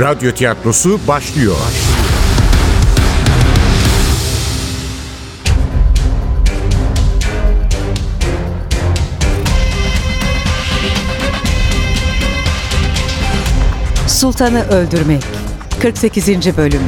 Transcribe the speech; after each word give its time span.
Radyo 0.00 0.32
tiyatrosu 0.32 1.00
başlıyor. 1.08 1.56
Sultanı 14.06 14.68
Öldürmek 14.68 15.22
48. 15.82 16.56
Bölüm 16.56 16.82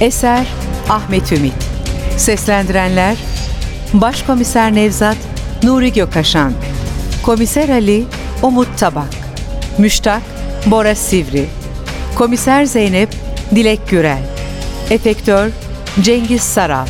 Eser 0.00 0.46
Ahmet 0.88 1.32
Ümit 1.32 1.52
Seslendirenler 2.16 3.16
Başkomiser 3.92 4.74
Nevzat 4.74 5.16
Nuri 5.62 5.92
Gökaşan 5.92 6.52
Komiser 7.22 7.68
Ali 7.68 8.04
Umut 8.42 8.78
Tabak. 8.78 9.14
Müştak 9.78 10.22
Bora 10.66 10.94
Sivri. 10.94 11.46
Komiser 12.14 12.64
Zeynep 12.64 13.08
Dilek 13.54 13.88
Gürel. 13.88 14.22
Efektör 14.90 15.50
Cengiz 16.02 16.42
Saral. 16.42 16.86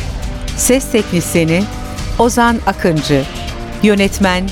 Ses 0.57 0.91
Teknisini 0.91 1.63
Ozan 2.19 2.57
Akıncı. 2.67 3.23
Yönetmen 3.83 4.49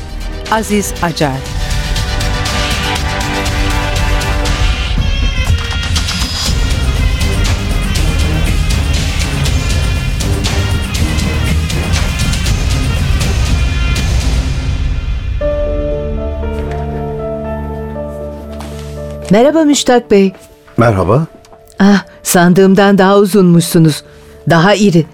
Aziz 0.52 0.94
Acar 1.02 1.57
Merhaba 19.32 19.64
Müştak 19.64 20.12
Bey. 20.12 20.34
Merhaba. 20.78 21.28
Ah, 21.80 22.06
sandığımdan 22.24 22.98
daha 22.98 23.18
uzunmuşsunuz. 23.18 24.04
Daha 24.50 24.76
iri. 24.76 25.06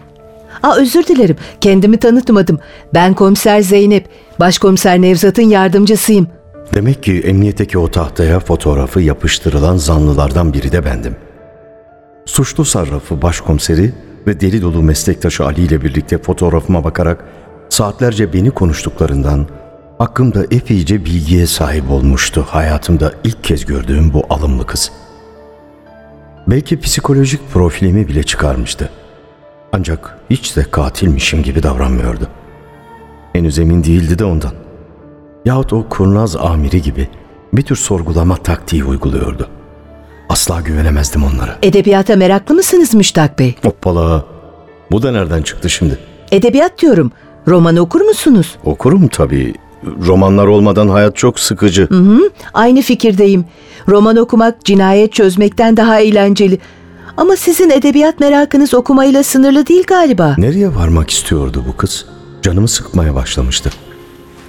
Aa, 0.63 0.75
özür 0.75 1.03
dilerim. 1.07 1.35
Kendimi 1.61 1.97
tanıtmadım. 1.97 2.59
Ben 2.93 3.13
komiser 3.13 3.61
Zeynep. 3.61 4.05
Başkomiser 4.39 5.01
Nevzat'ın 5.01 5.41
yardımcısıyım. 5.43 6.27
Demek 6.73 7.03
ki 7.03 7.19
emniyetteki 7.19 7.77
o 7.77 7.91
tahtaya 7.91 8.39
fotoğrafı 8.39 9.01
yapıştırılan 9.01 9.77
zanlılardan 9.77 10.53
biri 10.53 10.71
de 10.71 10.85
bendim. 10.85 11.15
Suçlu 12.25 12.65
sarrafı 12.65 13.21
başkomiseri 13.21 13.93
ve 14.27 14.39
deli 14.39 14.61
dolu 14.61 14.81
meslektaşı 14.83 15.45
Ali 15.45 15.61
ile 15.61 15.81
birlikte 15.81 16.17
fotoğrafıma 16.17 16.83
bakarak 16.83 17.25
saatlerce 17.69 18.33
beni 18.33 18.51
konuştuklarından 18.51 19.47
hakkımda 19.97 20.43
epeyce 20.51 21.05
bilgiye 21.05 21.47
sahip 21.47 21.91
olmuştu 21.91 22.45
hayatımda 22.49 23.13
ilk 23.23 23.43
kez 23.43 23.65
gördüğüm 23.65 24.13
bu 24.13 24.25
alımlı 24.29 24.65
kız. 24.65 24.91
Belki 26.47 26.79
psikolojik 26.79 27.51
profilimi 27.51 28.07
bile 28.07 28.23
çıkarmıştı. 28.23 28.89
Ancak 29.71 30.17
hiç 30.29 30.55
de 30.57 30.63
katilmişim 30.71 31.43
gibi 31.43 31.63
davranmıyordu. 31.63 32.27
Henüz 33.33 33.59
emin 33.59 33.83
değildi 33.83 34.19
de 34.19 34.25
ondan. 34.25 34.51
Yahut 35.45 35.73
o 35.73 35.89
kurnaz 35.89 36.35
amiri 36.35 36.81
gibi 36.81 37.09
bir 37.53 37.61
tür 37.61 37.75
sorgulama 37.75 38.35
taktiği 38.35 38.83
uyguluyordu. 38.83 39.49
Asla 40.29 40.61
güvenemezdim 40.61 41.23
onlara. 41.23 41.57
Edebiyata 41.63 42.15
meraklı 42.15 42.55
mısınız 42.55 42.93
Müştak 42.93 43.39
Bey? 43.39 43.55
Hoppala. 43.63 44.25
Bu 44.91 45.01
da 45.01 45.11
nereden 45.11 45.41
çıktı 45.41 45.69
şimdi? 45.69 45.99
Edebiyat 46.31 46.81
diyorum. 46.81 47.11
Roman 47.47 47.75
okur 47.75 48.01
musunuz? 48.01 48.55
Okurum 48.65 49.07
tabii. 49.07 49.53
Romanlar 50.07 50.47
olmadan 50.47 50.87
hayat 50.87 51.15
çok 51.15 51.39
sıkıcı. 51.39 51.87
Hı, 51.89 52.29
aynı 52.53 52.81
fikirdeyim. 52.81 53.45
Roman 53.87 54.17
okumak 54.17 54.65
cinayet 54.65 55.13
çözmekten 55.13 55.77
daha 55.77 55.99
eğlenceli. 55.99 56.59
Ama 57.17 57.35
sizin 57.35 57.69
edebiyat 57.69 58.19
merakınız 58.19 58.73
okumayla 58.73 59.23
sınırlı 59.23 59.67
değil 59.67 59.83
galiba. 59.87 60.35
Nereye 60.37 60.75
varmak 60.75 61.09
istiyordu 61.09 61.63
bu 61.67 61.77
kız? 61.77 62.05
Canımı 62.41 62.67
sıkmaya 62.67 63.15
başlamıştı. 63.15 63.69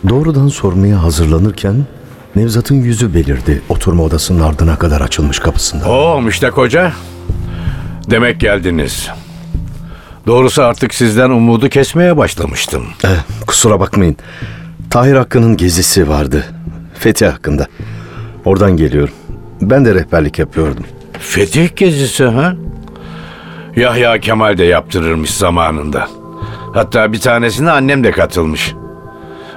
Doğrudan 0.08 0.48
sormaya 0.48 1.02
hazırlanırken 1.02 1.84
Nevzat'ın 2.36 2.74
yüzü 2.74 3.14
belirdi 3.14 3.62
oturma 3.68 4.02
odasının 4.02 4.40
ardına 4.40 4.76
kadar 4.78 5.00
açılmış 5.00 5.38
kapısında. 5.38 5.88
Oo 5.90 6.20
Müştak 6.20 6.52
Hoca. 6.56 6.92
Demek 8.10 8.40
geldiniz. 8.40 9.08
Doğrusu 10.26 10.62
artık 10.62 10.94
sizden 10.94 11.30
umudu 11.30 11.68
kesmeye 11.68 12.16
başlamıştım. 12.16 12.84
Eh, 13.04 13.08
kusura 13.46 13.80
bakmayın. 13.80 14.16
Tahir 14.94 15.14
Hakkı'nın 15.14 15.56
gezisi 15.56 16.08
vardı. 16.08 16.44
Fethi 16.98 17.26
hakkında. 17.26 17.66
Oradan 18.44 18.76
geliyorum. 18.76 19.14
Ben 19.60 19.84
de 19.84 19.94
rehberlik 19.94 20.38
yapıyordum. 20.38 20.84
Fetih 21.18 21.76
gezisi 21.76 22.24
ha? 22.24 22.54
Yahya 23.76 24.18
Kemal 24.18 24.58
de 24.58 24.64
yaptırırmış 24.64 25.30
zamanında. 25.30 26.08
Hatta 26.74 27.12
bir 27.12 27.20
tanesine 27.20 27.70
annem 27.70 28.04
de 28.04 28.10
katılmış. 28.10 28.74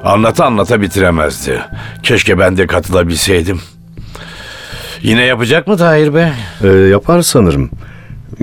Anlata 0.04 0.46
anlata 0.46 0.82
bitiremezdi. 0.82 1.62
Keşke 2.04 2.40
ben 2.40 2.58
de 2.58 2.68
katılabilseydim. 2.68 3.62
Yine 5.02 5.22
yapacak 5.24 5.68
mı 5.68 5.78
Tahir 5.78 6.14
Bey? 6.14 6.30
Ee, 6.64 6.68
yapar 6.68 7.22
sanırım. 7.22 7.70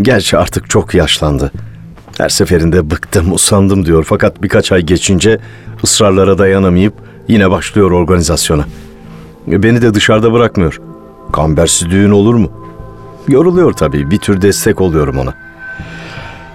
Gerçi 0.03 0.38
artık 0.38 0.71
çok 0.71 0.94
yaşlandı. 0.94 1.53
Her 2.19 2.28
seferinde 2.28 2.91
bıktım, 2.91 3.32
usandım 3.32 3.86
diyor. 3.86 4.04
Fakat 4.08 4.42
birkaç 4.42 4.72
ay 4.72 4.82
geçince 4.82 5.38
ısrarlara 5.84 6.38
dayanamayıp 6.38 6.94
yine 7.28 7.50
başlıyor 7.50 7.91
organizasyona. 7.91 8.64
Beni 9.47 9.82
de 9.82 9.94
dışarıda 9.94 10.32
bırakmıyor. 10.32 10.80
Kambersiz 11.32 11.91
düğün 11.91 12.10
olur 12.10 12.34
mu? 12.34 12.50
Yoruluyor 13.28 13.72
tabii. 13.72 14.10
Bir 14.10 14.19
tür 14.19 14.42
destek 14.42 14.80
oluyorum 14.80 15.19
ona. 15.19 15.34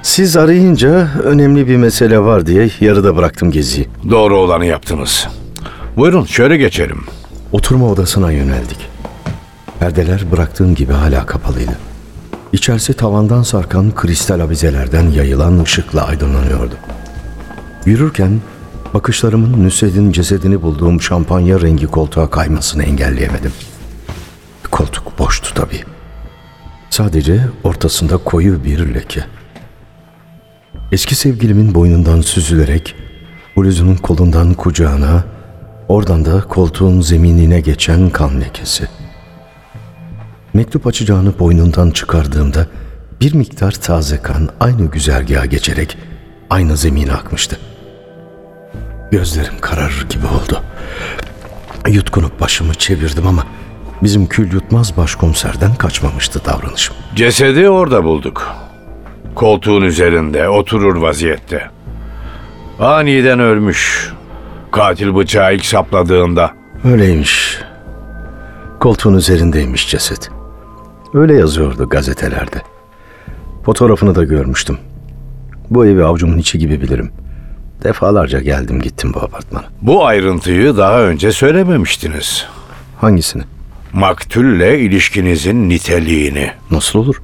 Siz 0.01 0.37
arayınca 0.37 1.07
önemli 1.23 1.67
bir 1.67 1.77
mesele 1.77 2.19
var 2.19 2.45
diye 2.45 2.69
yarıda 2.79 3.15
bıraktım 3.17 3.51
geziyi. 3.51 3.87
Doğru 4.09 4.37
olanı 4.37 4.65
yaptınız. 4.65 5.27
Buyurun 5.97 6.25
şöyle 6.25 6.57
geçelim. 6.57 7.03
Oturma 7.51 7.89
odasına 7.91 8.31
yöneldik. 8.31 8.77
Perdeler 9.79 10.23
bıraktığım 10.31 10.75
gibi 10.75 10.93
hala 10.93 11.25
kapalıydı. 11.25 11.88
İçerisi 12.53 12.93
tavandan 12.93 13.43
sarkan 13.43 13.95
kristal 13.95 14.39
avizelerden 14.39 15.09
yayılan 15.09 15.63
ışıkla 15.63 16.05
aydınlanıyordu. 16.05 16.75
Yürürken 17.85 18.41
bakışlarımın 18.93 19.65
Nusret'in 19.65 20.11
cesedini 20.11 20.61
bulduğum 20.61 21.01
şampanya 21.01 21.61
rengi 21.61 21.87
koltuğa 21.87 22.29
kaymasını 22.29 22.83
engelleyemedim. 22.83 23.51
Koltuk 24.71 25.19
boştu 25.19 25.53
tabii. 25.53 25.83
Sadece 26.89 27.41
ortasında 27.63 28.17
koyu 28.17 28.63
bir 28.63 28.93
leke. 28.93 29.25
Eski 30.91 31.15
sevgilimin 31.15 31.75
boynundan 31.75 32.21
süzülerek 32.21 32.95
bluzunun 33.57 33.95
kolundan 33.95 34.53
kucağına, 34.53 35.23
oradan 35.87 36.25
da 36.25 36.41
koltuğun 36.41 37.01
zeminine 37.01 37.61
geçen 37.61 38.09
kan 38.09 38.41
lekesi. 38.41 38.98
Mektup 40.53 40.87
açacağını 40.87 41.39
boynundan 41.39 41.91
çıkardığımda 41.91 42.67
bir 43.21 43.33
miktar 43.33 43.71
taze 43.71 44.21
kan 44.21 44.49
aynı 44.59 44.85
güzergaha 44.85 45.45
geçerek 45.45 45.97
aynı 46.49 46.77
zemine 46.77 47.13
akmıştı. 47.13 47.59
Gözlerim 49.11 49.59
kararır 49.61 50.07
gibi 50.09 50.25
oldu. 50.25 50.61
Yutkunup 51.87 52.41
başımı 52.41 52.73
çevirdim 52.73 53.27
ama 53.27 53.43
bizim 54.03 54.27
kül 54.27 54.53
yutmaz 54.53 54.97
başkomiserden 54.97 55.75
kaçmamıştı 55.75 56.45
davranışım. 56.45 56.95
Cesedi 57.15 57.69
orada 57.69 58.03
bulduk. 58.03 58.55
Koltuğun 59.35 59.81
üzerinde 59.81 60.49
oturur 60.49 60.95
vaziyette. 60.95 61.69
Aniden 62.79 63.39
ölmüş. 63.39 64.13
Katil 64.71 65.15
bıçağı 65.15 65.55
ilk 65.55 65.65
sapladığında. 65.65 66.51
Öyleymiş. 66.83 67.59
Koltuğun 68.79 69.13
üzerindeymiş 69.13 69.89
ceset. 69.89 70.38
Öyle 71.13 71.33
yazıyordu 71.33 71.89
gazetelerde. 71.89 72.61
Fotoğrafını 73.65 74.15
da 74.15 74.23
görmüştüm. 74.23 74.77
Bu 75.69 75.85
evi 75.85 76.03
avucumun 76.03 76.37
içi 76.37 76.59
gibi 76.59 76.81
bilirim. 76.81 77.11
Defalarca 77.83 78.39
geldim 78.39 78.81
gittim 78.81 79.11
bu 79.13 79.19
apartmana. 79.19 79.65
Bu 79.81 80.05
ayrıntıyı 80.05 80.77
daha 80.77 81.01
önce 81.01 81.31
söylememiştiniz. 81.31 82.45
Hangisini? 82.97 83.43
Maktulle 83.93 84.79
ilişkinizin 84.79 85.69
niteliğini. 85.69 86.51
Nasıl 86.71 86.99
olur? 86.99 87.21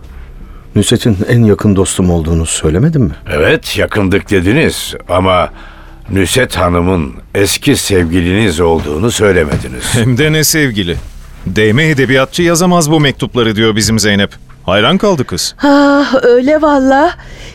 Nusret'in 0.76 1.18
en 1.28 1.44
yakın 1.44 1.76
dostum 1.76 2.10
olduğunu 2.12 2.46
söylemedim 2.46 3.02
mi? 3.02 3.16
Evet 3.32 3.78
yakındık 3.78 4.30
dediniz 4.30 4.94
ama 5.10 5.50
Nüset 6.12 6.58
Hanım'ın 6.58 7.14
eski 7.36 7.76
sevgiliniz 7.76 8.60
olduğunu 8.60 9.12
söylemediniz. 9.12 9.96
Hem 9.96 10.18
de 10.18 10.32
ne 10.32 10.44
sevgili. 10.44 10.96
Değme 11.46 11.90
edebiyatçı 11.90 12.44
yazamaz 12.44 12.92
bu 12.92 13.00
mektupları 13.00 13.56
diyor 13.56 13.76
bizim 13.76 14.00
Zeynep. 14.00 14.32
Hayran 14.64 14.98
kaldı 14.98 15.26
kız. 15.26 15.56
Ah 15.64 16.14
öyle 16.24 16.62
valla. 16.62 17.12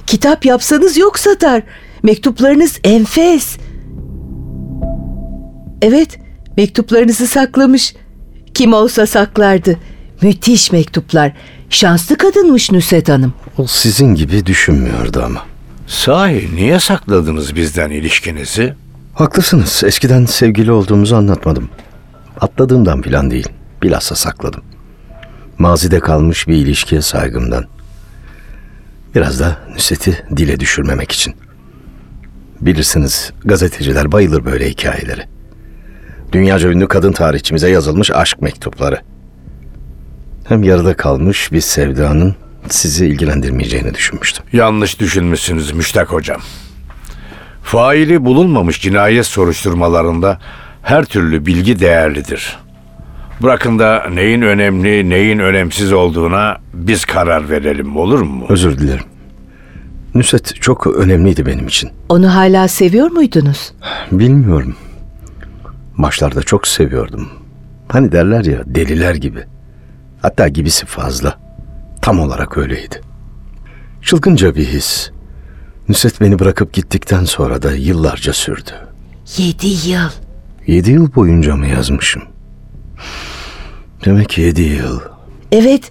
Kitap 0.06 0.44
yapsanız 0.44 0.96
yok 0.96 1.18
satar. 1.18 1.62
Mektuplarınız 2.02 2.78
enfes. 2.84 3.56
Evet, 5.82 6.18
Mektuplarınızı 6.56 7.26
saklamış. 7.26 7.94
Kim 8.54 8.72
olsa 8.72 9.06
saklardı. 9.06 9.76
Müthiş 10.22 10.72
mektuplar. 10.72 11.32
Şanslı 11.70 12.16
kadınmış 12.16 12.72
Nusret 12.72 13.08
Hanım. 13.08 13.34
O 13.58 13.66
sizin 13.66 14.14
gibi 14.14 14.46
düşünmüyordu 14.46 15.22
ama. 15.24 15.42
Sahi 15.86 16.56
niye 16.56 16.80
sakladınız 16.80 17.56
bizden 17.56 17.90
ilişkinizi? 17.90 18.74
Haklısınız. 19.14 19.82
Eskiden 19.86 20.24
sevgili 20.24 20.72
olduğumuzu 20.72 21.16
anlatmadım. 21.16 21.68
Atladığımdan 22.40 23.02
filan 23.02 23.30
değil. 23.30 23.48
Bilhassa 23.82 24.14
sakladım. 24.14 24.62
Mazide 25.58 26.00
kalmış 26.00 26.48
bir 26.48 26.56
ilişkiye 26.56 27.02
saygımdan. 27.02 27.64
Biraz 29.14 29.40
da 29.40 29.56
Nusret'i 29.74 30.24
dile 30.36 30.60
düşürmemek 30.60 31.12
için. 31.12 31.34
Bilirsiniz 32.60 33.32
gazeteciler 33.44 34.12
bayılır 34.12 34.44
böyle 34.44 34.70
hikayeleri. 34.70 35.22
Dünyaca 36.32 36.68
ünlü 36.68 36.88
kadın 36.88 37.12
tarihçimize 37.12 37.70
yazılmış 37.70 38.10
aşk 38.10 38.42
mektupları. 38.42 39.00
Hem 40.48 40.62
yarıda 40.62 40.96
kalmış 40.96 41.52
bir 41.52 41.60
sevdanın 41.60 42.34
sizi 42.68 43.06
ilgilendirmeyeceğini 43.06 43.94
düşünmüştüm. 43.94 44.44
Yanlış 44.52 45.00
düşünmüşsünüz 45.00 45.72
Müştak 45.72 46.12
Hocam. 46.12 46.40
Faili 47.62 48.24
bulunmamış 48.24 48.80
cinayet 48.82 49.26
soruşturmalarında 49.26 50.38
her 50.82 51.04
türlü 51.04 51.46
bilgi 51.46 51.80
değerlidir. 51.80 52.58
Bırakın 53.42 53.78
da 53.78 54.06
neyin 54.12 54.42
önemli, 54.42 55.10
neyin 55.10 55.38
önemsiz 55.38 55.92
olduğuna 55.92 56.58
biz 56.74 57.04
karar 57.04 57.50
verelim 57.50 57.96
olur 57.96 58.22
mu? 58.22 58.46
Özür 58.48 58.78
dilerim. 58.78 59.04
Nusret 60.14 60.54
çok 60.62 60.86
önemliydi 60.86 61.46
benim 61.46 61.66
için. 61.66 61.90
Onu 62.08 62.34
hala 62.34 62.68
seviyor 62.68 63.10
muydunuz? 63.10 63.72
Bilmiyorum. 64.12 64.76
Başlarda 65.98 66.42
çok 66.42 66.66
seviyordum. 66.66 67.28
Hani 67.88 68.12
derler 68.12 68.44
ya 68.44 68.62
deliler 68.66 69.14
gibi. 69.14 69.44
Hatta 70.22 70.48
gibisi 70.48 70.86
fazla. 70.86 71.38
Tam 72.02 72.20
olarak 72.20 72.58
öyleydi. 72.58 73.00
Çılgınca 74.02 74.54
bir 74.54 74.64
his. 74.64 75.10
Nusret 75.88 76.20
beni 76.20 76.38
bırakıp 76.38 76.72
gittikten 76.72 77.24
sonra 77.24 77.62
da 77.62 77.72
yıllarca 77.74 78.32
sürdü. 78.32 78.70
Yedi 79.36 79.88
yıl. 79.88 80.10
Yedi 80.66 80.90
yıl 80.90 81.14
boyunca 81.14 81.56
mı 81.56 81.66
yazmışım? 81.66 82.22
Demek 84.04 84.38
yedi 84.38 84.62
yıl. 84.62 85.00
Evet, 85.52 85.90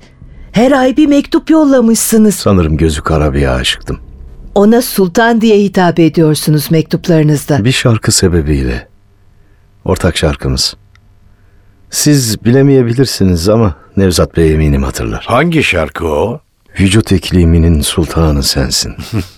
her 0.52 0.72
ay 0.72 0.98
bir 0.98 1.08
mektup 1.08 1.50
yollamışsınız. 1.50 2.36
Sanırım 2.36 2.78
gözü 2.78 3.02
kara 3.02 3.34
bir 3.34 3.56
aşıktım. 3.56 4.00
Ona 4.56 4.82
sultan 4.82 5.42
diye 5.42 5.58
hitap 5.60 6.00
ediyorsunuz 6.00 6.72
mektuplarınızda. 6.72 7.66
Bir 7.66 7.72
şarkı 7.72 8.12
sebebiyle. 8.12 8.88
Ortak 9.86 10.18
şarkımız. 10.18 10.76
Siz 11.90 12.46
bilemeyebilirsiniz 12.46 13.50
ama 13.50 13.76
Nevzat 13.98 14.38
Bey 14.38 14.54
eminim 14.54 14.84
hatırlar. 14.84 15.26
Hangi 15.28 15.64
şarkı 15.64 16.08
o? 16.08 16.40
Vücut 16.80 17.12
ikliminin 17.12 17.82
sultanı 17.82 18.44
sensin. 18.44 18.96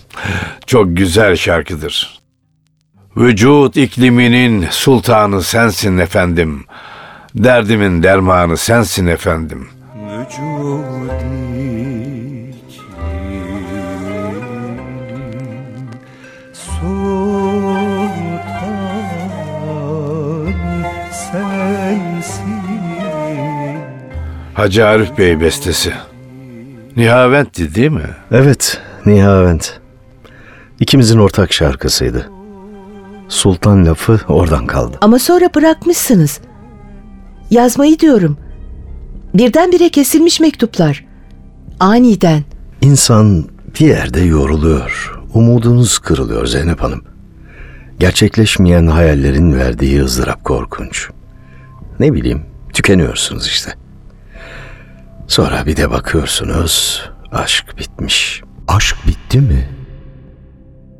Çok 0.65 0.97
güzel 0.97 1.35
şarkıdır. 1.35 2.19
Vücut 3.17 3.77
ikliminin 3.77 4.65
sultanı 4.71 5.43
sensin 5.43 5.97
efendim. 5.97 6.65
Derdimin 7.35 8.03
dermanı 8.03 8.57
sensin 8.57 9.07
efendim. 9.07 9.67
Hacı 24.53 24.87
Arif 24.87 25.17
Bey 25.17 25.41
bestesi. 25.41 25.93
Nihavent'ti 26.97 27.75
değil 27.75 27.91
mi? 27.91 28.09
evet, 28.31 28.81
Nihavent. 29.05 29.79
İkimizin 30.79 31.19
ortak 31.19 31.53
şarkısıydı. 31.53 32.29
Sultan 33.29 33.85
lafı 33.85 34.19
oradan 34.27 34.65
kaldı. 34.67 34.97
Ama 35.01 35.19
sonra 35.19 35.49
bırakmışsınız. 35.55 36.41
Yazmayı 37.51 37.99
diyorum. 37.99 38.37
Birdenbire 39.33 39.89
kesilmiş 39.89 40.39
mektuplar. 40.39 41.05
Aniden. 41.79 42.43
İnsan 42.81 43.45
bir 43.79 43.85
yerde 43.87 44.21
yoruluyor. 44.21 45.19
Umudunuz 45.33 45.99
kırılıyor 45.99 46.45
Zeynep 46.45 46.81
Hanım. 46.81 47.03
Gerçekleşmeyen 47.99 48.87
hayallerin 48.87 49.53
verdiği 49.53 50.01
ızdırap 50.03 50.43
korkunç. 50.43 51.09
Ne 51.99 52.13
bileyim, 52.13 52.45
tükeniyorsunuz 52.73 53.47
işte. 53.47 53.73
Sonra 55.27 55.65
bir 55.65 55.77
de 55.77 55.91
bakıyorsunuz, 55.91 57.01
aşk 57.31 57.77
bitmiş. 57.77 58.41
Aşk 58.67 58.95
bitti 59.07 59.41
mi? 59.41 59.69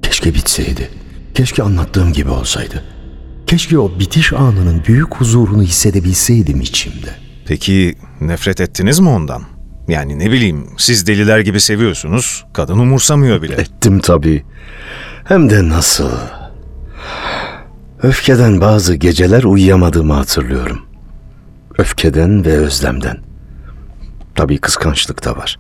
Keşke 0.02 0.34
bitseydi. 0.34 0.90
Keşke 1.36 1.64
anlattığım 1.64 2.14
gibi 2.14 2.30
olsaydı. 2.30 2.84
Keşke 3.52 3.80
o 3.80 4.00
bitiş 4.00 4.34
anının 4.34 4.84
büyük 4.88 5.16
huzurunu 5.16 5.64
hissedebilseydim 5.64 6.62
içimde. 6.62 7.16
Peki 7.46 7.96
nefret 8.22 8.62
ettiniz 8.62 9.00
mi 9.00 9.10
ondan? 9.10 9.44
Yani 9.88 10.20
ne 10.20 10.32
bileyim 10.32 10.68
siz 10.78 11.08
deliler 11.08 11.40
gibi 11.40 11.62
seviyorsunuz, 11.62 12.46
kadın 12.54 12.80
umursamıyor 12.80 13.42
bile. 13.42 13.54
Ettim 13.54 14.00
tabii. 14.00 14.44
Hem 15.24 15.50
de 15.50 15.70
nasıl. 15.70 16.12
Öfkeden 18.04 18.62
bazı 18.62 18.96
geceler 18.96 19.44
uyuyamadığımı 19.44 20.14
hatırlıyorum. 20.14 20.82
Öfkeden 21.78 22.46
ve 22.46 22.58
özlemden. 22.58 23.18
Tabii 24.36 24.58
kıskançlık 24.58 25.26
da 25.26 25.38
var. 25.38 25.60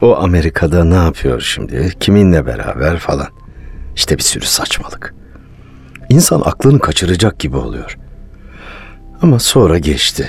O 0.00 0.16
Amerika'da 0.16 0.84
ne 0.84 0.94
yapıyor 0.94 1.40
şimdi? 1.40 1.92
Kiminle 2.00 2.46
beraber 2.46 2.98
falan. 2.98 3.28
İşte 3.96 4.18
bir 4.18 4.22
sürü 4.22 4.44
saçmalık. 4.44 5.14
İnsan 6.08 6.42
aklını 6.44 6.78
kaçıracak 6.78 7.38
gibi 7.38 7.56
oluyor. 7.56 7.98
Ama 9.22 9.38
sonra 9.38 9.78
geçti. 9.78 10.28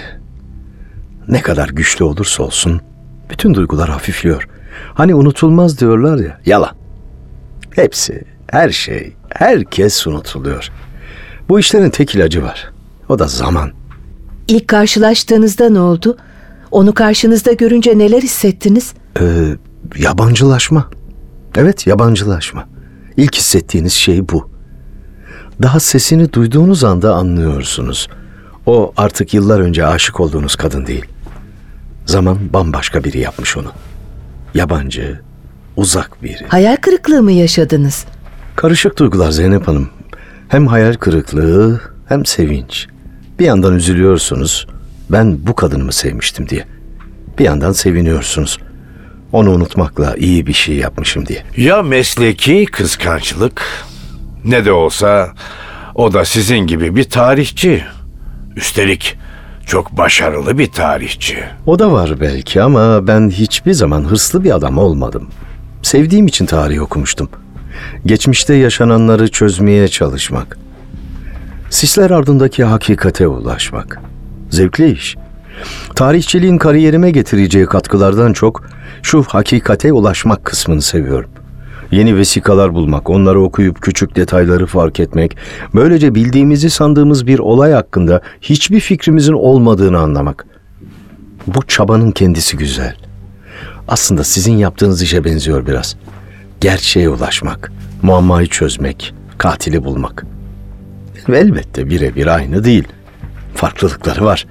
Ne 1.28 1.42
kadar 1.42 1.70
güçlü 1.70 2.06
olursa 2.06 2.44
olsun 2.44 2.82
bütün 3.30 3.54
duygular 3.54 3.90
hafifliyor. 3.90 4.48
Hani 4.94 5.16
unutulmaz 5.16 5.80
diyorlar 5.80 6.18
ya, 6.18 6.40
yalan. 6.46 6.76
Hepsi, 7.72 8.24
her 8.48 8.70
şey, 8.70 9.14
herkes 9.30 10.08
unutuluyor. 10.08 10.70
Bu 11.50 11.60
işlerin 11.60 11.90
tek 11.90 12.16
ilacı 12.16 12.44
var. 12.44 12.72
O 13.10 13.20
da 13.20 13.28
zaman. 13.28 13.72
İlk 14.48 14.68
karşılaştığınızda 14.68 15.70
ne 15.70 15.80
oldu? 15.80 16.18
Onu 16.72 16.94
karşınızda 16.94 17.54
görünce 17.54 17.98
neler 17.98 18.22
hissettiniz? 18.22 18.94
Ee, 19.20 19.56
yabancılaşma. 19.98 20.90
Evet, 21.56 21.88
yabancılaşma. 21.88 22.68
İlk 23.18 23.36
hissettiğiniz 23.36 23.94
şey 23.94 24.30
bu. 24.30 24.57
Daha 25.62 25.80
sesini 25.80 26.34
duyduğunuz 26.34 26.84
anda 26.84 27.16
anlıyorsunuz. 27.16 28.08
O 28.66 28.94
artık 28.98 29.34
yıllar 29.34 29.60
önce 29.60 29.86
aşık 29.86 30.20
olduğunuz 30.20 30.56
kadın 30.56 30.86
değil. 30.86 31.06
Zaman 32.06 32.38
bambaşka 32.54 33.04
biri 33.04 33.20
yapmış 33.20 33.58
onu. 33.58 33.72
Yabancı, 34.54 35.22
uzak 35.76 36.24
biri. 36.24 36.46
Hayal 36.48 36.76
kırıklığı 36.76 37.24
mı 37.24 37.32
yaşadınız? 37.32 38.06
Karışık 38.56 39.00
duygular 39.00 39.32
Zeynep 39.32 39.68
Hanım. 39.68 39.90
Hem 40.48 40.68
hayal 40.68 40.94
kırıklığı 40.94 41.82
hem 42.08 42.26
sevinç. 42.26 42.88
Bir 43.40 43.46
yandan 43.46 43.76
üzülüyorsunuz. 43.76 44.68
Ben 45.10 45.48
bu 45.48 45.56
kadını 45.56 45.84
mı 45.84 45.94
sevmiştim 45.94 46.50
diye. 46.50 46.66
Bir 47.40 47.44
yandan 47.46 47.72
seviniyorsunuz. 47.72 48.58
Onu 49.32 49.52
unutmakla 49.52 50.16
iyi 50.16 50.48
bir 50.48 50.54
şey 50.54 50.76
yapmışım 50.76 51.26
diye. 51.26 51.44
Ya 51.58 51.82
mesleki 51.84 52.66
kıskançlık 52.66 53.62
ne 54.48 54.66
de 54.66 54.72
olsa 54.72 55.34
o 55.96 56.14
da 56.14 56.26
sizin 56.26 56.58
gibi 56.60 56.96
bir 56.96 57.04
tarihçi. 57.04 57.84
Üstelik 58.56 59.18
çok 59.66 59.92
başarılı 59.92 60.58
bir 60.58 60.72
tarihçi. 60.72 61.38
O 61.66 61.80
da 61.80 61.92
var 61.92 62.20
belki 62.20 62.62
ama 62.62 63.08
ben 63.08 63.30
hiçbir 63.30 63.74
zaman 63.74 64.04
hırslı 64.04 64.44
bir 64.44 64.56
adam 64.56 64.78
olmadım. 64.78 65.28
Sevdiğim 65.82 66.28
için 66.28 66.46
tarih 66.46 66.82
okumuştum. 66.82 67.30
Geçmişte 68.06 68.54
yaşananları 68.54 69.32
çözmeye 69.32 69.88
çalışmak. 69.88 70.58
Sisler 71.70 72.10
ardındaki 72.10 72.64
hakikate 72.64 73.28
ulaşmak. 73.28 74.02
Zevkli 74.50 74.92
iş. 74.92 75.16
Tarihçiliğin 75.96 76.58
kariyerime 76.58 77.12
getireceği 77.12 77.66
katkılardan 77.66 78.34
çok 78.34 78.64
şu 79.04 79.24
hakikate 79.24 79.94
ulaşmak 79.94 80.46
kısmını 80.46 80.82
seviyorum. 80.82 81.30
Yeni 81.92 82.18
vesikalar 82.18 82.74
bulmak, 82.74 83.10
onları 83.10 83.42
okuyup 83.42 83.82
küçük 83.82 84.16
detayları 84.16 84.66
fark 84.66 85.00
etmek, 85.00 85.38
böylece 85.76 86.16
bildiğimizi 86.16 86.70
sandığımız 86.70 87.28
bir 87.28 87.40
olay 87.40 87.72
hakkında 87.72 88.22
hiçbir 88.42 88.80
fikrimizin 88.80 89.34
olmadığını 89.34 90.00
anlamak. 90.00 90.46
Bu 91.48 91.68
çabanın 91.68 92.12
kendisi 92.12 92.58
güzel. 92.58 92.96
Aslında 93.88 94.24
sizin 94.24 94.58
yaptığınız 94.58 95.02
işe 95.02 95.24
benziyor 95.24 95.68
biraz. 95.68 95.96
Gerçeğe 96.62 97.10
ulaşmak, 97.10 97.72
muammayı 98.02 98.48
çözmek, 98.48 99.14
katili 99.38 99.84
bulmak. 99.84 100.26
Elbette 101.34 101.90
birebir 101.90 102.28
aynı 102.28 102.64
değil. 102.64 102.88
farklılıkları 103.56 104.26
var. 104.26 104.46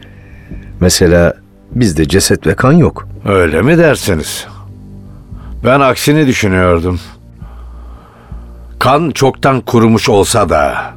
Mesela 0.80 1.34
bizde 1.70 2.08
ceset 2.08 2.46
ve 2.46 2.54
kan 2.54 2.72
yok. 2.72 3.08
Öyle 3.24 3.62
mi 3.62 3.78
dersiniz? 3.78 4.46
Ben 5.64 5.80
aksini 5.80 6.26
düşünüyordum. 6.26 7.00
Kan 8.86 9.10
çoktan 9.10 9.60
kurumuş 9.60 10.08
olsa 10.08 10.48
da, 10.48 10.94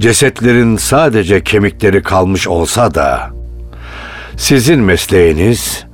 cesetlerin 0.00 0.76
sadece 0.76 1.44
kemikleri 1.44 2.02
kalmış 2.02 2.48
olsa 2.48 2.94
da, 2.94 3.30
sizin 4.36 4.80
mesleğiniz 4.80 5.84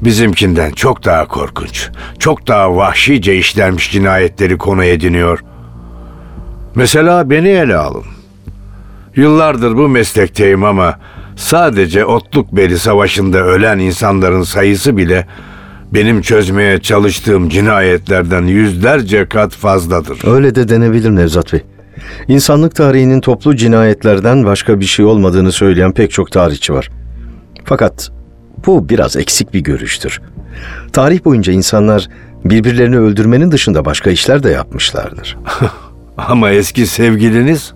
bizimkinden 0.00 0.70
çok 0.70 1.04
daha 1.04 1.28
korkunç, 1.28 1.88
çok 2.18 2.48
daha 2.48 2.76
vahşice 2.76 3.38
işlenmiş 3.38 3.92
cinayetleri 3.92 4.58
konu 4.58 4.84
ediniyor. 4.84 5.44
Mesela 6.74 7.30
beni 7.30 7.48
ele 7.48 7.76
alın. 7.76 8.04
Yıllardır 9.16 9.76
bu 9.76 9.88
meslekteyim 9.88 10.64
ama 10.64 10.98
sadece 11.36 12.04
Otlukbeli 12.04 12.78
Savaşı'nda 12.78 13.38
ölen 13.38 13.78
insanların 13.78 14.42
sayısı 14.42 14.96
bile 14.96 15.26
benim 15.94 16.22
çözmeye 16.22 16.78
çalıştığım 16.78 17.48
cinayetlerden 17.48 18.42
yüzlerce 18.42 19.28
kat 19.28 19.52
fazladır. 19.52 20.20
Öyle 20.26 20.54
de 20.54 20.68
denebilir 20.68 21.10
Nevzat 21.10 21.52
Bey. 21.52 21.60
İnsanlık 22.28 22.74
tarihinin 22.74 23.20
toplu 23.20 23.56
cinayetlerden 23.56 24.44
başka 24.44 24.80
bir 24.80 24.84
şey 24.84 25.04
olmadığını 25.04 25.52
söyleyen 25.52 25.92
pek 25.92 26.10
çok 26.10 26.32
tarihçi 26.32 26.72
var. 26.72 26.90
Fakat 27.64 28.10
bu 28.66 28.88
biraz 28.88 29.16
eksik 29.16 29.54
bir 29.54 29.60
görüştür. 29.60 30.20
Tarih 30.92 31.24
boyunca 31.24 31.52
insanlar 31.52 32.08
birbirlerini 32.44 32.98
öldürmenin 32.98 33.52
dışında 33.52 33.84
başka 33.84 34.10
işler 34.10 34.42
de 34.42 34.50
yapmışlardır. 34.50 35.38
Ama 36.16 36.50
eski 36.50 36.86
sevgiliniz 36.86 37.72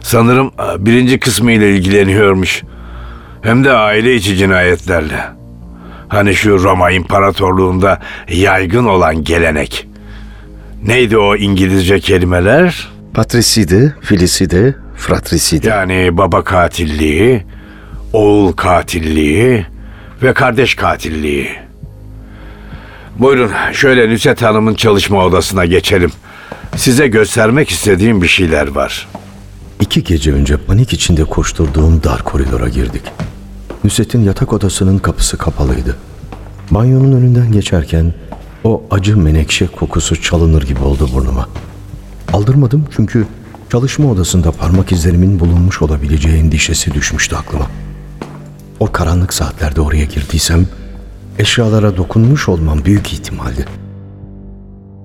sanırım 0.00 0.46
e, 0.46 0.86
birinci 0.86 1.18
kısmı 1.20 1.52
ile 1.52 1.74
ilgileniyormuş. 1.74 2.62
Hem 3.42 3.64
de 3.64 3.72
aile 3.72 4.14
içi 4.14 4.36
cinayetlerle. 4.36 5.37
Hani 6.08 6.34
şu 6.34 6.62
Roma 6.62 6.90
İmparatorluğunda 6.90 8.00
yaygın 8.28 8.84
olan 8.84 9.24
gelenek. 9.24 9.88
Neydi 10.86 11.18
o 11.18 11.36
İngilizce 11.36 12.00
kelimeler? 12.00 12.88
Patricide, 13.14 13.92
filicide, 14.00 14.74
fratricide. 14.96 15.68
Yani 15.68 16.16
baba 16.16 16.44
katilliği, 16.44 17.42
oğul 18.12 18.52
katilliği 18.52 19.66
ve 20.22 20.32
kardeş 20.32 20.74
katilliği. 20.74 21.48
Buyurun 23.18 23.50
şöyle 23.72 24.08
Nüset 24.08 24.42
Hanım'ın 24.42 24.74
çalışma 24.74 25.24
odasına 25.24 25.64
geçelim. 25.66 26.10
Size 26.76 27.08
göstermek 27.08 27.70
istediğim 27.70 28.22
bir 28.22 28.28
şeyler 28.28 28.68
var. 28.68 29.08
İki 29.80 30.04
gece 30.04 30.32
önce 30.32 30.56
panik 30.56 30.92
içinde 30.92 31.24
koşturduğum 31.24 32.02
dar 32.02 32.22
koridora 32.22 32.68
girdik. 32.68 33.02
Nusret'in 33.88 34.24
yatak 34.24 34.52
odasının 34.52 34.98
kapısı 34.98 35.38
kapalıydı. 35.38 35.96
Banyonun 36.70 37.12
önünden 37.12 37.52
geçerken 37.52 38.14
o 38.64 38.82
acı 38.90 39.16
menekşe 39.16 39.66
kokusu 39.66 40.22
çalınır 40.22 40.62
gibi 40.62 40.80
oldu 40.80 41.08
burnuma. 41.14 41.48
Aldırmadım 42.32 42.84
çünkü 42.96 43.26
çalışma 43.72 44.10
odasında 44.10 44.52
parmak 44.52 44.92
izlerimin 44.92 45.40
bulunmuş 45.40 45.82
olabileceği 45.82 46.36
endişesi 46.36 46.94
düşmüştü 46.94 47.36
aklıma. 47.36 47.66
O 48.80 48.92
karanlık 48.92 49.34
saatlerde 49.34 49.80
oraya 49.80 50.04
girdiysem 50.04 50.66
eşyalara 51.38 51.96
dokunmuş 51.96 52.48
olmam 52.48 52.84
büyük 52.84 53.12
ihtimaldi. 53.12 53.66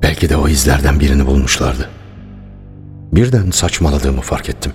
Belki 0.01 0.29
de 0.29 0.37
o 0.37 0.47
izlerden 0.47 0.99
birini 0.99 1.25
bulmuşlardı. 1.25 1.89
Birden 3.11 3.51
saçmaladığımı 3.51 4.21
fark 4.21 4.49
ettim. 4.49 4.71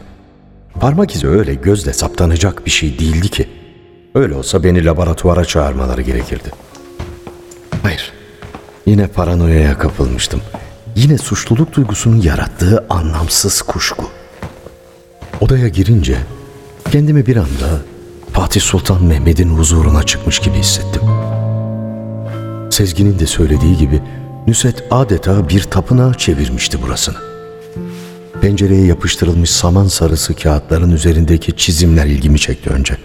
Parmak 0.80 1.14
izi 1.14 1.28
öyle 1.28 1.54
gözle 1.54 1.92
saptanacak 1.92 2.66
bir 2.66 2.70
şey 2.70 2.98
değildi 2.98 3.28
ki. 3.28 3.57
Öyle 4.14 4.34
olsa 4.34 4.64
beni 4.64 4.84
laboratuvara 4.84 5.44
çağırmaları 5.44 6.02
gerekirdi. 6.02 6.50
Hayır. 7.82 8.12
Yine 8.86 9.06
paranoyaya 9.06 9.78
kapılmıştım. 9.78 10.40
Yine 10.96 11.18
suçluluk 11.18 11.76
duygusunun 11.76 12.20
yarattığı 12.20 12.86
anlamsız 12.90 13.62
kuşku. 13.62 14.04
Odaya 15.40 15.68
girince 15.68 16.16
kendimi 16.92 17.26
bir 17.26 17.36
anda 17.36 17.82
Fatih 18.32 18.60
Sultan 18.60 19.04
Mehmet'in 19.04 19.48
huzuruna 19.48 20.02
çıkmış 20.02 20.38
gibi 20.38 20.56
hissettim. 20.56 21.02
Sezgin'in 22.70 23.18
de 23.18 23.26
söylediği 23.26 23.76
gibi 23.76 24.02
Nüset 24.46 24.84
adeta 24.90 25.48
bir 25.48 25.62
tapınağa 25.62 26.14
çevirmişti 26.14 26.82
burasını. 26.82 27.16
Pencereye 28.40 28.86
yapıştırılmış 28.86 29.50
saman 29.50 29.86
sarısı 29.86 30.34
kağıtların 30.34 30.90
üzerindeki 30.90 31.56
çizimler 31.56 32.06
ilgimi 32.06 32.38
çekti 32.38 32.70
önce. 32.70 32.96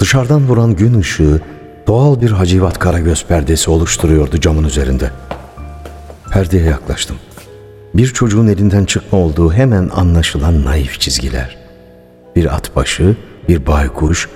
Dışarıdan 0.00 0.48
vuran 0.48 0.76
gün 0.76 1.00
ışığı 1.00 1.40
doğal 1.86 2.20
bir 2.20 2.30
hacivat 2.30 2.78
karagöz 2.78 3.26
perdesi 3.26 3.70
oluşturuyordu 3.70 4.40
camın 4.40 4.64
üzerinde. 4.64 5.10
Perdeye 6.30 6.64
yaklaştım. 6.64 7.16
Bir 7.94 8.06
çocuğun 8.06 8.46
elinden 8.46 8.84
çıkma 8.84 9.18
olduğu 9.18 9.52
hemen 9.52 9.90
anlaşılan 9.94 10.64
naif 10.64 11.00
çizgiler. 11.00 11.58
Bir 12.36 12.54
at 12.54 12.76
başı, 12.76 13.16
bir 13.48 13.66
baykuş, 13.66 14.28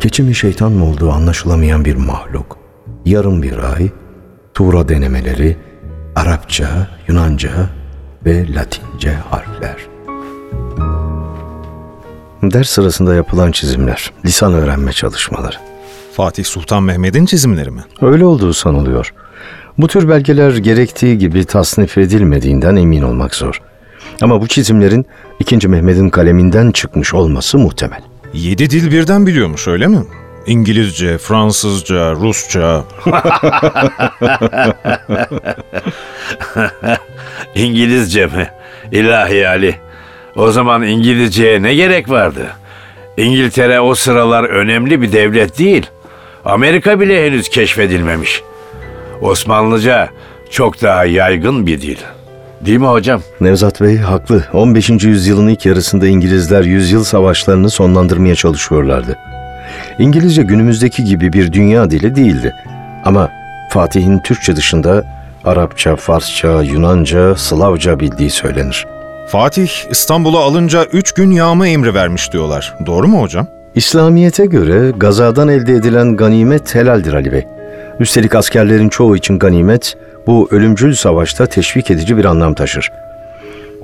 keçi 0.00 0.22
mi 0.22 0.34
şeytan 0.34 0.72
mı 0.72 0.84
olduğu 0.84 1.12
anlaşılamayan 1.12 1.84
bir 1.84 1.96
mahluk. 1.96 2.58
Yarım 3.04 3.42
bir 3.42 3.58
ay, 3.58 3.90
Tuğra 4.54 4.88
denemeleri, 4.88 5.56
Arapça, 6.16 6.88
Yunanca 7.08 7.50
ve 8.24 8.54
Latince 8.54 9.12
harfler. 9.12 9.97
Ders 12.42 12.70
sırasında 12.70 13.14
yapılan 13.14 13.52
çizimler, 13.52 14.12
lisan 14.24 14.54
öğrenme 14.54 14.92
çalışmaları. 14.92 15.56
Fatih 16.12 16.44
Sultan 16.44 16.82
Mehmet'in 16.82 17.26
çizimleri 17.26 17.70
mi? 17.70 17.80
Öyle 18.02 18.24
olduğu 18.24 18.52
sanılıyor. 18.52 19.12
Bu 19.78 19.88
tür 19.88 20.08
belgeler 20.08 20.56
gerektiği 20.56 21.18
gibi 21.18 21.44
tasnif 21.44 21.98
edilmediğinden 21.98 22.76
emin 22.76 23.02
olmak 23.02 23.34
zor. 23.34 23.60
Ama 24.20 24.40
bu 24.40 24.48
çizimlerin 24.48 25.06
2. 25.40 25.68
Mehmet'in 25.68 26.10
kaleminden 26.10 26.70
çıkmış 26.70 27.14
olması 27.14 27.58
muhtemel. 27.58 28.00
Yedi 28.32 28.70
dil 28.70 28.92
birden 28.92 29.26
biliyormuş 29.26 29.68
öyle 29.68 29.86
mi? 29.86 29.98
İngilizce, 30.46 31.18
Fransızca, 31.18 32.12
Rusça. 32.12 32.84
İngilizce 37.54 38.26
mi? 38.26 38.48
İlahi 38.92 39.48
Ali. 39.48 39.74
O 40.38 40.52
zaman 40.52 40.82
İngilizceye 40.82 41.62
ne 41.62 41.74
gerek 41.74 42.10
vardı? 42.10 42.46
İngiltere 43.16 43.80
o 43.80 43.94
sıralar 43.94 44.44
önemli 44.44 45.02
bir 45.02 45.12
devlet 45.12 45.58
değil. 45.58 45.86
Amerika 46.44 47.00
bile 47.00 47.26
henüz 47.26 47.48
keşfedilmemiş. 47.48 48.42
Osmanlıca 49.20 50.08
çok 50.50 50.82
daha 50.82 51.04
yaygın 51.04 51.66
bir 51.66 51.80
dil. 51.80 51.96
Değil 52.60 52.78
mi 52.78 52.86
hocam? 52.86 53.20
Nevzat 53.40 53.80
Bey 53.80 53.96
haklı. 53.96 54.44
15. 54.52 54.90
yüzyılın 54.90 55.48
ilk 55.48 55.66
yarısında 55.66 56.06
İngilizler 56.06 56.62
yüzyıl 56.62 57.04
savaşlarını 57.04 57.70
sonlandırmaya 57.70 58.34
çalışıyorlardı. 58.34 59.18
İngilizce 59.98 60.42
günümüzdeki 60.42 61.04
gibi 61.04 61.32
bir 61.32 61.52
dünya 61.52 61.90
dili 61.90 62.16
değildi. 62.16 62.54
Ama 63.04 63.30
Fatih'in 63.70 64.18
Türkçe 64.18 64.56
dışında 64.56 65.04
Arapça, 65.44 65.96
Farsça, 65.96 66.62
Yunanca, 66.62 67.36
Slavca 67.36 68.00
bildiği 68.00 68.30
söylenir. 68.30 68.97
Fatih 69.28 69.70
İstanbul'a 69.90 70.38
alınca 70.38 70.84
üç 70.84 71.12
gün 71.12 71.30
yağma 71.30 71.68
emri 71.68 71.94
vermiş 71.94 72.32
diyorlar. 72.32 72.74
Doğru 72.86 73.08
mu 73.08 73.22
hocam? 73.22 73.46
İslamiyet'e 73.74 74.46
göre 74.46 74.90
gazadan 74.96 75.48
elde 75.48 75.72
edilen 75.72 76.16
ganimet 76.16 76.74
helaldir 76.74 77.12
Ali 77.12 77.32
Bey. 77.32 77.46
Üstelik 78.00 78.34
askerlerin 78.34 78.88
çoğu 78.88 79.16
için 79.16 79.38
ganimet 79.38 79.96
bu 80.26 80.48
ölümcül 80.50 80.94
savaşta 80.94 81.46
teşvik 81.46 81.90
edici 81.90 82.16
bir 82.16 82.24
anlam 82.24 82.54
taşır. 82.54 82.92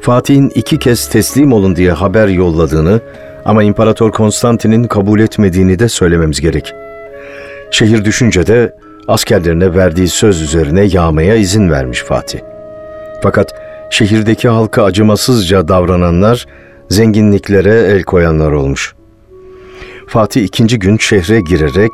Fatih'in 0.00 0.52
iki 0.54 0.78
kez 0.78 1.08
teslim 1.08 1.52
olun 1.52 1.76
diye 1.76 1.92
haber 1.92 2.28
yolladığını 2.28 3.00
ama 3.44 3.62
İmparator 3.62 4.12
Konstantin'in 4.12 4.84
kabul 4.84 5.20
etmediğini 5.20 5.78
de 5.78 5.88
söylememiz 5.88 6.40
gerek. 6.40 6.74
Şehir 7.70 8.04
düşünce 8.04 8.46
de 8.46 8.74
askerlerine 9.08 9.74
verdiği 9.74 10.08
söz 10.08 10.42
üzerine 10.42 10.82
yağmaya 10.82 11.34
izin 11.34 11.70
vermiş 11.70 12.02
Fatih. 12.02 12.38
Fakat 13.22 13.63
şehirdeki 13.90 14.48
halka 14.48 14.84
acımasızca 14.84 15.68
davrananlar 15.68 16.46
zenginliklere 16.88 17.74
el 17.74 18.02
koyanlar 18.02 18.52
olmuş. 18.52 18.94
Fatih 20.08 20.44
ikinci 20.44 20.78
gün 20.78 20.96
şehre 20.96 21.40
girerek 21.40 21.92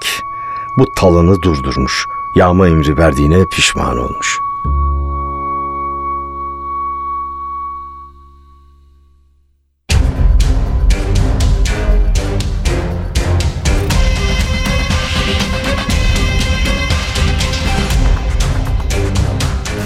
bu 0.78 0.84
talanı 1.00 1.42
durdurmuş. 1.42 2.06
Yağma 2.36 2.68
emri 2.68 2.98
verdiğine 2.98 3.44
pişman 3.56 3.98
olmuş. 3.98 4.38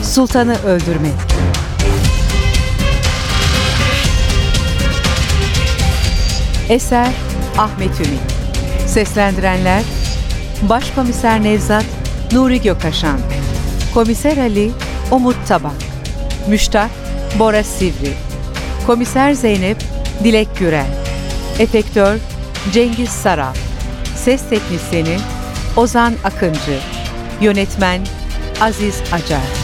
Sultanı 0.03 0.57
öldürmek. 0.67 1.13
Eser 6.69 7.09
Ahmet 7.59 8.01
Ümit. 8.01 8.21
Seslendirenler 8.87 9.83
Başkomiser 10.63 11.43
Nevzat 11.43 11.85
Nuri 12.33 12.63
Gökaşan 12.63 13.19
Komiser 13.95 14.37
Ali 14.37 14.71
Umut 15.11 15.37
Tabak. 15.49 15.75
Müştak 16.49 16.91
Bora 17.39 17.65
Sivri. 17.65 18.13
Komiser 18.87 19.33
Zeynep 19.33 19.77
Dilek 20.25 20.49
Gürel. 20.59 20.87
Efektör 21.59 22.19
Cengiz 22.73 23.11
Saral 23.11 23.55
Ses 24.17 24.43
Teknisini 24.51 25.17
Ozan 25.77 26.15
Akıncı. 26.25 26.79
Yönetmen 27.41 28.01
Aziz 28.61 29.03
Acar 29.13 29.64